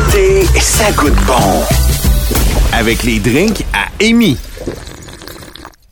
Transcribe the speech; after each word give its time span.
L'été, 0.00 0.44
ça 0.60 0.90
goûte 0.92 1.14
bon. 1.26 1.62
Avec 2.72 3.02
les 3.02 3.18
drinks 3.18 3.64
à 3.74 3.88
Amy. 4.02 4.38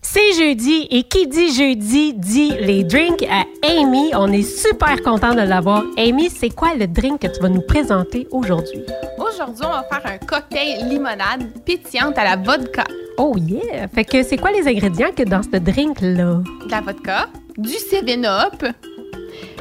C'est 0.00 0.32
jeudi 0.32 0.87
et 0.90 1.03
qui 1.03 1.26
dit 1.26 1.53
jeudi 1.53 2.14
dit 2.14 2.52
les 2.58 2.84
drinks 2.84 3.26
à 3.30 3.44
Amy. 3.68 4.10
On 4.14 4.32
est 4.32 4.42
super 4.42 5.02
content 5.02 5.34
de 5.34 5.42
l'avoir. 5.42 5.84
Amy, 5.98 6.30
c'est 6.30 6.51
quoi 6.51 6.74
le 6.74 6.87
drink 6.87 7.21
que 7.21 7.26
tu 7.26 7.40
vas 7.40 7.51
nous 7.51 7.60
présenter 7.60 8.26
aujourd'hui? 8.30 8.80
Aujourd'hui, 9.19 9.65
on 9.66 9.72
va 9.72 9.84
faire 9.90 10.12
un 10.12 10.19
cocktail 10.19 10.88
limonade 10.88 11.47
pétillante 11.66 12.16
à 12.16 12.25
la 12.25 12.37
vodka. 12.37 12.84
Oh 13.19 13.34
yeah! 13.37 13.88
Fait 13.88 14.04
que 14.04 14.22
c'est 14.22 14.38
quoi 14.38 14.52
les 14.52 14.66
ingrédients 14.66 15.12
que 15.15 15.25
dans 15.25 15.43
ce 15.43 15.58
drink-là? 15.58 16.41
De 16.65 16.70
la 16.70 16.80
vodka, 16.80 17.29
du 17.59 17.73
7-up, 17.73 18.65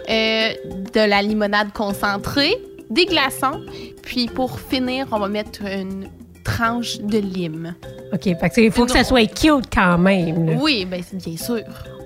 euh, 0.09 0.49
de 0.93 1.09
la 1.09 1.21
limonade 1.21 1.73
concentrée, 1.73 2.55
des 2.89 3.05
glaçons, 3.05 3.61
puis 4.01 4.27
pour 4.27 4.59
finir, 4.59 5.07
on 5.11 5.19
va 5.19 5.27
mettre 5.27 5.61
une 5.65 6.07
tranche 6.43 6.99
de 6.99 7.17
lime. 7.17 7.75
OK, 8.13 8.23
fait 8.23 8.49
que 8.49 8.61
il 8.61 8.71
faut 8.71 8.85
que 8.85 8.91
ça 8.91 9.03
soit 9.03 9.27
cute 9.27 9.65
quand 9.73 9.97
même. 9.97 10.45
là. 10.45 10.53
Oui, 10.59 10.85
ben 10.85 11.01
c'est 11.05 11.17
bien 11.17 11.37
sûr. 11.37 11.63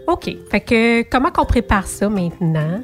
OK, 0.07 0.29
fait 0.49 0.61
que 0.61 1.03
comment 1.03 1.31
qu'on 1.31 1.45
prépare 1.45 1.85
ça 1.85 2.09
maintenant? 2.09 2.81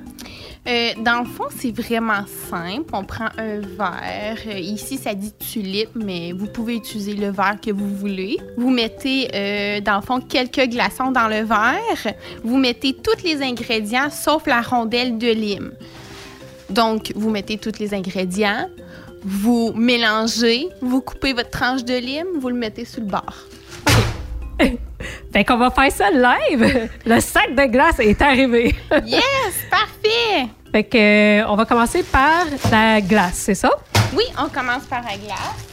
Euh, 0.68 0.90
dans 1.02 1.20
le 1.20 1.26
fond, 1.26 1.46
c'est 1.56 1.72
vraiment 1.72 2.26
simple. 2.50 2.90
On 2.92 3.06
prend 3.06 3.30
un 3.38 3.60
verre. 3.62 4.38
Euh, 4.48 4.60
ici, 4.60 4.98
ça 4.98 5.14
dit 5.14 5.32
tulipe, 5.34 5.92
mais 5.96 6.34
vous 6.34 6.48
pouvez 6.48 6.76
utiliser 6.76 7.14
le 7.14 7.30
verre 7.32 7.56
que 7.66 7.72
vous 7.72 7.88
voulez. 7.96 8.38
Vous 8.58 8.70
mettez, 8.70 9.30
euh, 9.34 9.80
dans 9.80 9.96
le 9.96 10.02
fond, 10.02 10.20
quelques 10.20 10.70
glaçons 10.70 11.12
dans 11.12 11.30
le 11.30 11.44
verre. 11.46 12.14
Vous 12.44 12.58
mettez 12.58 12.94
tous 12.94 13.24
les 13.24 13.42
ingrédients, 13.42 14.10
sauf 14.10 14.46
la 14.46 14.62
rondelle 14.62 15.18
de 15.18 15.30
lime. 15.30 15.72
Donc, 16.70 17.12
vous 17.16 17.30
mettez 17.30 17.58
tous 17.58 17.80
les 17.80 17.94
ingrédients. 17.94 18.68
Vous 19.24 19.74
mélangez. 19.76 20.68
Vous 20.82 21.02
coupez 21.02 21.34
votre 21.34 21.50
tranche 21.50 21.84
de 21.84 21.96
lime. 21.98 22.28
Vous 22.40 22.50
le 22.50 22.56
mettez 22.56 22.86
sur 22.86 23.02
le 23.02 23.08
bord. 23.08 23.34
Fait 25.32 25.44
qu'on 25.46 25.58
va 25.58 25.70
faire 25.70 25.92
ça 25.92 26.10
live! 26.10 26.90
Le 27.06 27.20
sac 27.20 27.54
de 27.56 27.66
glace 27.72 28.00
est 28.00 28.20
arrivé. 28.22 28.76
Yes! 29.06 29.22
Parfait! 29.70 30.48
fait 30.72 30.84
que 30.84 30.98
euh, 31.42 31.48
on 31.48 31.56
va 31.56 31.66
commencer 31.66 32.04
par 32.04 32.46
la 32.72 33.00
glace, 33.00 33.36
c'est 33.36 33.54
ça? 33.56 33.70
Oui, 34.16 34.24
on 34.38 34.50
commence 34.50 34.84
par 34.86 35.02
la 35.04 35.16
glace. 35.18 35.66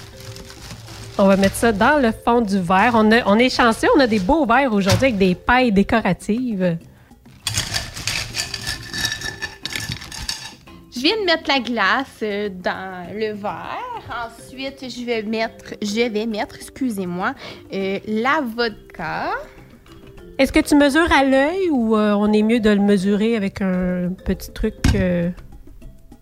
On 1.19 1.27
va 1.27 1.37
mettre 1.37 1.57
ça 1.57 1.73
dans 1.73 2.01
le 2.01 2.11
fond 2.13 2.41
du 2.43 2.59
verre. 2.61 2.93
On, 2.95 3.11
a- 3.11 3.23
on 3.27 3.39
est 3.39 3.49
chanceux, 3.49 3.89
on 3.97 4.01
a 4.01 4.07
des 4.07 4.19
beaux 4.21 4.45
verres 4.47 4.73
aujourd'hui 4.73 5.07
avec 5.07 5.19
des 5.19 5.35
pailles 5.35 5.73
décoratives. 5.73 6.77
Je 10.95 11.01
viens 11.01 11.17
de 11.21 11.25
mettre 11.25 11.49
la 11.49 11.59
glace 11.61 12.21
euh, 12.23 12.49
dans 12.49 13.07
le 13.13 13.33
verre. 13.33 14.29
Ensuite, 14.29 14.85
je 14.89 15.05
vais 15.05 15.23
mettre, 15.23 15.75
je 15.83 16.09
vais 16.09 16.27
mettre, 16.27 16.55
excusez-moi, 16.57 17.35
euh, 17.73 17.99
la 18.07 18.41
vodka. 18.43 19.31
Est-ce 20.39 20.53
que 20.53 20.61
tu 20.61 20.75
mesures 20.77 21.11
à 21.13 21.25
l'œil 21.25 21.69
ou 21.71 21.97
euh, 21.97 22.13
on 22.13 22.33
est 22.33 22.43
mieux 22.43 22.61
de 22.61 22.71
le 22.71 22.81
mesurer 22.81 23.37
avec 23.37 23.61
un 23.61 24.11
petit 24.25 24.53
truc? 24.53 24.75
euh, 24.95 25.31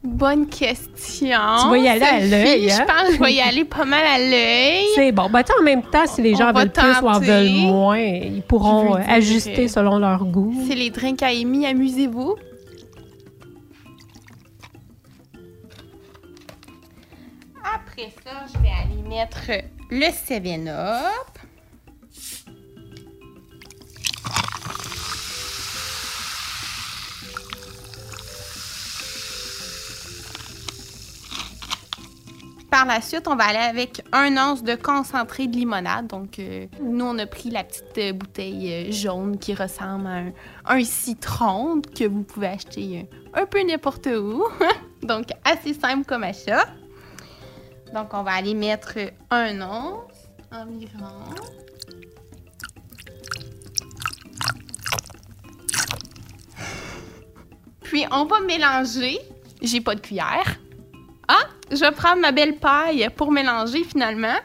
Bonne 0.05 0.47
question. 0.49 1.29
Tu 1.63 1.69
vas 1.71 1.79
y 1.79 1.89
aller 1.89 2.03
à 2.03 2.21
l'œil, 2.21 2.69
Je 2.69 2.75
hein? 2.81 2.85
pense 2.87 3.09
que 3.11 3.15
je 3.15 3.23
vais 3.23 3.33
y 3.35 3.41
aller 3.41 3.65
pas 3.65 3.85
mal 3.85 4.05
à 4.05 4.19
l'œil. 4.19 4.87
C'est 4.97 5.13
bon. 5.13 5.29
Ben, 5.31 5.43
tu 5.43 5.53
sais, 5.53 5.59
en 5.61 5.63
même 5.63 5.83
temps, 5.83 6.07
si 6.07 6.23
les 6.23 6.35
gens 6.35 6.51
veulent 6.53 6.73
plus 6.73 6.99
ou 7.03 7.09
en 7.09 7.21
veulent 7.21 7.51
moins, 7.51 7.99
ils 7.99 8.43
pourront 8.43 8.95
ajuster 8.95 9.69
selon 9.69 9.99
leur 9.99 10.25
goût. 10.25 10.53
C'est 10.67 10.75
les 10.75 10.91
drinks 10.91 11.23
à 11.23 11.27
Amy, 11.29 11.67
amusez-vous. 11.67 12.35
Après 17.93 18.11
ça, 18.25 18.47
je 18.47 18.59
vais 18.63 18.71
aller 18.71 19.03
mettre 19.07 19.51
le 19.91 20.07
7-Up. 20.07 21.39
Par 32.71 32.87
la 32.87 33.03
suite, 33.03 33.29
on 33.29 33.37
va 33.37 33.45
aller 33.45 33.59
avec 33.59 34.03
un 34.13 34.39
once 34.39 34.63
de 34.63 34.75
concentré 34.75 35.47
de 35.47 35.55
limonade. 35.55 36.07
Donc, 36.07 36.39
euh, 36.39 36.67
nous, 36.81 37.05
on 37.05 37.19
a 37.19 37.27
pris 37.27 37.51
la 37.51 37.63
petite 37.63 37.99
euh, 37.99 38.13
bouteille 38.15 38.73
euh, 38.73 38.91
jaune 38.91 39.39
qui 39.39 39.53
ressemble 39.53 40.07
à 40.07 40.11
un, 40.11 40.33
un 40.65 40.83
citron 40.83 41.83
que 41.83 42.09
vous 42.09 42.23
pouvez 42.23 42.47
acheter 42.47 43.07
un 43.35 43.45
peu 43.45 43.63
n'importe 43.63 44.07
où. 44.07 44.47
Donc, 45.03 45.27
assez 45.45 45.75
simple 45.75 46.07
comme 46.07 46.25
achat. 46.25 46.65
Donc, 47.93 48.15
on 48.15 48.23
va 48.23 48.33
aller 48.33 48.55
mettre 48.55 48.99
un 49.31 49.61
once 49.61 50.29
environ. 50.51 51.35
Puis, 57.83 58.07
on 58.11 58.25
va 58.25 58.41
mélanger. 58.41 59.19
J'ai 59.61 59.81
pas 59.81 59.95
de 59.95 60.01
cuillère. 60.01 60.59
Ah, 61.29 61.45
je 61.71 61.77
vais 61.77 61.93
prendre 61.93 62.21
ma 62.21 62.33
belle 62.33 62.57
paille 62.57 63.09
pour 63.15 63.31
mélanger 63.31 63.85
finalement. 63.85 64.39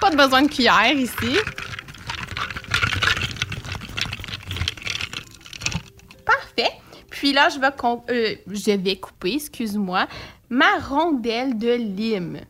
Pas 0.00 0.10
de 0.10 0.16
besoin 0.16 0.42
de 0.42 0.48
cuillère 0.48 0.92
ici. 0.92 1.36
Parfait. 6.24 6.72
Puis 7.10 7.32
là, 7.32 7.50
je 7.50 7.58
vais, 7.60 7.68
euh, 8.10 8.34
je 8.46 8.72
vais 8.72 8.96
couper, 8.96 9.34
excuse-moi, 9.34 10.06
ma 10.48 10.78
rondelle 10.78 11.56
de 11.56 11.72
lime. 11.72 12.40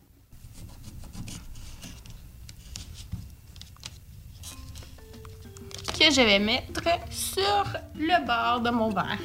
Que 6.03 6.13
je 6.13 6.21
vais 6.21 6.41
mettre 6.41 6.83
sur 7.11 7.65
le 7.97 8.27
bord 8.27 8.61
de 8.61 8.71
mon 8.71 8.89
verre. 8.89 9.19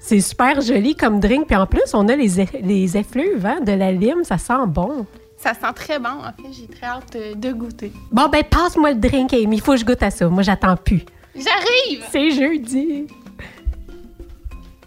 C'est 0.00 0.20
super 0.20 0.60
joli 0.60 0.96
comme 0.96 1.20
drink. 1.20 1.46
Puis 1.46 1.54
en 1.54 1.64
plus, 1.64 1.94
on 1.94 2.08
a 2.08 2.16
les, 2.16 2.44
les 2.60 2.96
effluves 2.96 3.46
hein, 3.46 3.60
de 3.60 3.70
la 3.70 3.92
lime. 3.92 4.24
Ça 4.24 4.36
sent 4.36 4.66
bon. 4.66 5.06
Ça 5.36 5.54
sent 5.54 5.72
très 5.76 6.00
bon. 6.00 6.08
En 6.08 6.32
fait, 6.32 6.52
j'ai 6.52 6.66
très 6.66 6.86
hâte 6.86 7.14
euh, 7.14 7.36
de 7.36 7.52
goûter. 7.52 7.92
Bon, 8.10 8.28
ben, 8.28 8.42
passe-moi 8.42 8.94
le 8.94 8.98
drink, 8.98 9.32
Amy. 9.32 9.58
Il 9.58 9.62
faut 9.62 9.72
que 9.72 9.78
je 9.78 9.84
goûte 9.84 10.02
à 10.02 10.10
ça. 10.10 10.26
Moi, 10.28 10.42
j'attends 10.42 10.76
plus. 10.76 11.04
J'arrive! 11.36 12.04
C'est 12.10 12.32
jeudi. 12.32 13.06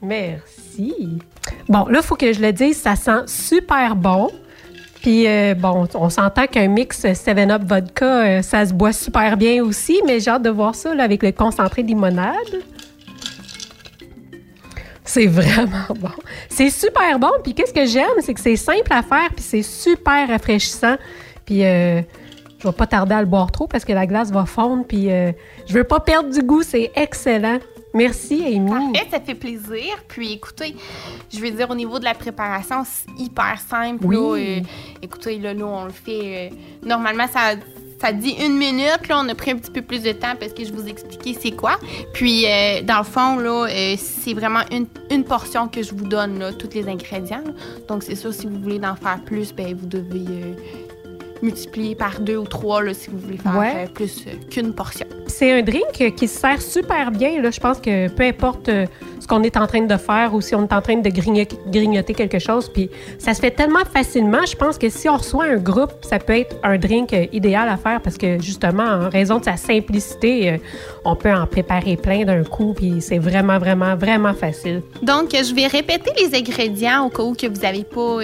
Merci. 0.01 1.19
Bon, 1.69 1.85
là, 1.85 1.99
il 2.01 2.05
faut 2.05 2.15
que 2.15 2.33
je 2.33 2.41
le 2.41 2.51
dise, 2.51 2.75
ça 2.81 2.97
sent 2.97 3.23
super 3.27 3.95
bon. 3.95 4.29
Puis, 5.05 5.27
euh, 5.27 5.53
bon, 5.53 5.87
on 5.93 6.09
s'entend 6.09 6.47
qu'un 6.47 6.67
mix 6.67 7.03
7-Up 7.03 7.61
vodka, 7.63 8.05
euh, 8.05 8.41
ça 8.41 8.65
se 8.65 8.73
boit 8.73 8.91
super 8.91 9.37
bien 9.37 9.63
aussi, 9.63 10.01
mais 10.03 10.19
j'ai 10.19 10.31
hâte 10.31 10.41
de 10.41 10.49
voir 10.49 10.73
ça 10.73 10.95
là, 10.95 11.03
avec 11.03 11.21
le 11.21 11.31
concentré 11.31 11.83
de 11.83 11.89
limonade. 11.89 12.63
C'est 15.03 15.27
vraiment 15.27 15.85
bon. 15.99 16.09
C'est 16.49 16.71
super 16.71 17.19
bon. 17.19 17.29
Puis, 17.43 17.53
qu'est-ce 17.53 17.71
que 17.71 17.85
j'aime, 17.85 18.19
c'est 18.21 18.33
que 18.33 18.39
c'est 18.39 18.55
simple 18.55 18.91
à 18.91 19.03
faire, 19.03 19.29
puis 19.29 19.43
c'est 19.43 19.61
super 19.61 20.27
rafraîchissant. 20.27 20.95
Puis, 21.45 21.63
euh, 21.63 22.01
je 22.57 22.67
vais 22.67 22.73
pas 22.73 22.87
tarder 22.87 23.13
à 23.13 23.21
le 23.21 23.27
boire 23.27 23.51
trop 23.51 23.67
parce 23.67 23.85
que 23.85 23.93
la 23.93 24.07
glace 24.07 24.31
va 24.31 24.47
fondre. 24.47 24.85
Puis, 24.87 25.11
euh, 25.11 25.31
je 25.67 25.73
veux 25.75 25.83
pas 25.83 25.99
perdre 25.99 26.31
du 26.31 26.41
goût. 26.41 26.63
C'est 26.63 26.91
excellent. 26.95 27.59
Merci, 27.95 28.43
Amy. 28.45 28.69
Parfait, 28.69 29.07
ça 29.09 29.19
fait 29.21 29.35
plaisir. 29.35 30.03
Puis 30.09 30.33
écoutez, 30.33 30.75
je 31.33 31.39
veux 31.39 31.49
dire, 31.49 31.69
au 31.69 31.75
niveau 31.75 31.97
de 31.97 32.03
la 32.03 32.13
préparation, 32.13 32.83
c'est 32.83 33.23
hyper 33.23 33.57
simple. 33.57 34.05
Oui. 34.05 34.57
là. 34.57 34.61
Écoutez, 35.05 35.37
là, 35.39 35.53
nous, 35.53 35.65
on 35.65 35.85
le 35.85 35.91
fait. 35.91 36.49
euh, 36.51 36.55
normalement, 36.85 37.27
ça, 37.27 37.55
ça 38.01 38.11
dit 38.11 38.35
une 38.43 38.57
minute. 38.57 39.07
Là, 39.07 39.21
on 39.23 39.29
a 39.29 39.35
pris 39.35 39.51
un 39.51 39.57
petit 39.57 39.71
peu 39.71 39.81
plus 39.81 40.01
de 40.03 40.11
temps 40.11 40.33
parce 40.39 40.51
que 40.53 40.65
je 40.65 40.73
vous 40.73 40.87
expliquais 40.87 41.35
c'est 41.41 41.51
quoi. 41.51 41.77
Puis, 42.13 42.45
euh, 42.45 42.81
dans 42.81 42.97
le 42.99 43.03
fond, 43.03 43.37
là, 43.37 43.67
euh, 43.69 43.95
c'est 43.97 44.33
vraiment 44.33 44.61
une, 44.71 44.87
une 45.11 45.23
portion 45.23 45.67
que 45.67 45.81
je 45.83 45.93
vous 45.95 46.05
donne, 46.07 46.39
là, 46.39 46.51
tous 46.53 46.69
les 46.73 46.87
ingrédients. 46.87 47.41
là. 47.45 47.51
Donc, 47.87 48.03
c'est 48.03 48.15
sûr, 48.15 48.33
si 48.33 48.47
vous 48.47 48.59
voulez 48.59 48.79
en 48.85 48.95
faire 48.95 49.19
plus, 49.25 49.53
ben, 49.53 49.73
vous 49.75 49.87
devez 49.87 50.55
multiplier 51.41 51.95
par 51.95 52.19
deux 52.21 52.37
ou 52.37 52.45
trois 52.45 52.81
là, 52.81 52.93
si 52.93 53.09
vous 53.09 53.19
voulez 53.19 53.37
faire 53.37 53.57
Ouais. 53.57 53.87
plus 53.93 54.25
qu'une 54.49 54.73
portion. 54.73 55.05
C'est 55.37 55.51
un 55.51 55.61
drink 55.61 56.15
qui 56.15 56.27
se 56.29 56.39
sert 56.39 56.61
super 56.61 57.11
bien. 57.11 57.41
Là. 57.41 57.51
Je 57.51 57.59
pense 57.59 57.81
que 57.81 58.07
peu 58.07 58.23
importe 58.23 58.69
euh, 58.69 58.85
ce 59.19 59.27
qu'on 59.27 59.43
est 59.43 59.57
en 59.57 59.67
train 59.67 59.81
de 59.81 59.97
faire 59.97 60.33
ou 60.33 60.39
si 60.39 60.55
on 60.55 60.63
est 60.63 60.71
en 60.71 60.81
train 60.81 60.95
de 60.95 61.09
grignoter, 61.09 62.13
quelque 62.13 62.39
chose, 62.39 62.69
puis 62.69 62.89
ça 63.19 63.33
se 63.33 63.41
fait 63.41 63.51
tellement 63.51 63.83
facilement. 63.83 64.45
Je 64.45 64.55
pense 64.55 64.77
que 64.77 64.87
si 64.87 65.09
on 65.09 65.17
reçoit 65.17 65.43
un 65.47 65.57
groupe, 65.57 65.91
ça 66.03 66.19
peut 66.19 66.37
être 66.37 66.55
un 66.63 66.77
drink 66.77 67.11
euh, 67.11 67.25
idéal 67.33 67.67
à 67.67 67.75
faire 67.75 67.99
parce 67.99 68.17
que 68.17 68.41
justement, 68.41 68.85
en 68.85 69.09
raison 69.09 69.39
de 69.39 69.43
sa 69.43 69.57
simplicité, 69.57 70.51
euh, 70.51 70.57
on 71.03 71.17
peut 71.17 71.33
en 71.33 71.45
préparer 71.47 71.97
plein 71.97 72.23
d'un 72.23 72.45
coup, 72.45 72.73
puis 72.73 73.01
c'est 73.01 73.19
vraiment, 73.19 73.59
vraiment, 73.59 73.97
vraiment 73.97 74.33
facile. 74.33 74.83
Donc, 75.01 75.31
je 75.31 75.53
vais 75.53 75.67
répéter 75.67 76.11
les 76.17 76.33
ingrédients 76.33 77.07
au 77.07 77.09
cas 77.09 77.23
où 77.23 77.33
que 77.33 77.47
vous 77.47 77.59
n'avez 77.59 77.83
pas, 77.83 78.19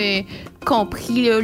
compris 0.65 1.25
le 1.25 1.41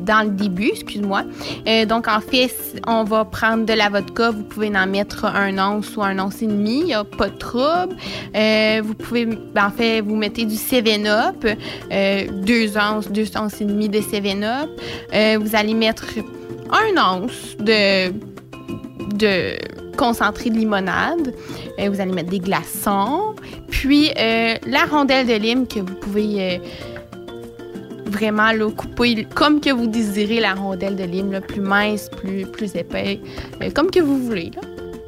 dans 0.00 0.24
le 0.24 0.30
début, 0.30 0.68
excuse-moi. 0.68 1.22
Euh, 1.66 1.86
donc, 1.86 2.06
en 2.08 2.20
fait, 2.20 2.54
on 2.86 3.04
va 3.04 3.24
prendre 3.24 3.64
de 3.64 3.72
la 3.72 3.88
vodka. 3.88 4.30
Vous 4.30 4.42
pouvez 4.42 4.68
en 4.76 4.86
mettre 4.86 5.24
un 5.24 5.58
once 5.58 5.96
ou 5.96 6.02
un 6.02 6.18
once 6.18 6.42
et 6.42 6.46
demi. 6.46 6.80
Il 6.80 6.84
n'y 6.86 6.94
a 6.94 7.04
pas 7.04 7.28
de 7.28 7.38
trouble. 7.38 7.96
Euh, 8.36 8.82
vous 8.84 8.94
pouvez, 8.94 9.26
ben, 9.26 9.66
en 9.66 9.70
fait, 9.70 10.00
vous 10.00 10.16
mettez 10.16 10.44
du 10.44 10.56
7-Up, 10.56 11.46
euh, 11.90 12.26
deux 12.44 12.76
onces, 12.76 13.10
deux 13.10 13.26
onces 13.36 13.60
et 13.60 13.64
demi 13.64 13.88
de 13.88 13.98
7-Up. 13.98 14.70
Euh, 15.14 15.38
vous 15.40 15.56
allez 15.56 15.74
mettre 15.74 16.06
un 16.70 17.20
once 17.20 17.56
de, 17.58 18.10
de 19.16 19.56
concentré 19.96 20.50
de 20.50 20.56
limonade. 20.56 21.34
Vous 21.78 22.00
allez 22.00 22.12
mettre 22.12 22.30
des 22.30 22.38
glaçons. 22.38 23.34
Puis, 23.68 24.10
la 24.14 24.84
rondelle 24.90 25.26
de 25.26 25.34
lime 25.34 25.66
que 25.66 25.80
vous 25.80 25.94
pouvez... 25.94 26.60
vraiment 28.12 28.52
là, 28.52 28.70
couper 28.70 29.26
comme 29.34 29.60
que 29.60 29.70
vous 29.70 29.86
désirez 29.86 30.40
la 30.40 30.54
rondelle 30.54 30.96
de 30.96 31.04
lime, 31.04 31.32
là, 31.32 31.40
plus 31.40 31.60
mince, 31.60 32.08
plus, 32.08 32.46
plus 32.46 32.74
épais, 32.76 33.20
euh, 33.62 33.70
comme 33.74 33.90
que 33.90 34.00
vous 34.00 34.18
voulez. 34.18 34.50
Là. 34.54 34.60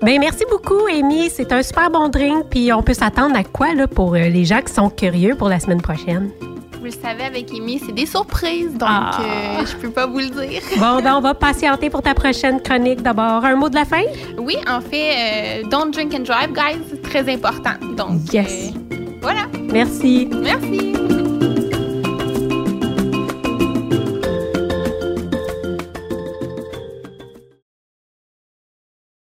Ben 0.02 0.18
merci 0.20 0.44
beaucoup, 0.50 0.86
Amy. 0.92 1.30
C'est 1.30 1.50
un 1.52 1.62
super 1.62 1.90
bon 1.90 2.08
drink. 2.08 2.46
Puis 2.50 2.72
on 2.72 2.82
peut 2.82 2.92
s'attendre 2.94 3.36
à 3.36 3.44
quoi 3.44 3.74
là, 3.74 3.86
pour 3.86 4.14
euh, 4.14 4.28
les 4.28 4.44
gens 4.44 4.60
qui 4.60 4.72
sont 4.72 4.90
curieux 4.90 5.34
pour 5.34 5.48
la 5.48 5.60
semaine 5.60 5.80
prochaine? 5.80 6.30
Vous 6.78 6.84
le 6.90 6.90
savez, 6.90 7.22
avec 7.24 7.50
Amy, 7.50 7.80
c'est 7.86 7.94
des 7.94 8.04
surprises, 8.04 8.72
donc 8.74 8.82
Ah. 8.90 9.18
euh, 9.22 9.64
je 9.64 9.74
peux 9.76 9.88
pas 9.88 10.06
vous 10.06 10.18
le 10.18 10.26
dire. 10.28 10.60
Bon, 10.78 11.00
ben 11.02 11.14
on 11.16 11.20
va 11.22 11.32
patienter 11.32 11.88
pour 11.88 12.02
ta 12.02 12.12
prochaine 12.12 12.60
chronique 12.60 13.00
d'abord. 13.00 13.42
Un 13.46 13.56
mot 13.56 13.70
de 13.70 13.74
la 13.76 13.86
fin? 13.86 14.02
Oui, 14.36 14.56
en 14.68 14.82
fait, 14.82 15.62
euh, 15.62 15.68
don't 15.70 15.90
drink 15.90 16.12
and 16.14 16.24
drive, 16.24 16.52
guys, 16.52 16.82
c'est 16.90 17.00
très 17.00 17.32
important. 17.32 17.70
Donc, 17.96 18.30
Yes. 18.30 18.72
euh, 18.92 18.96
voilà. 19.22 19.46
Merci. 19.72 20.28
Merci. 20.42 21.63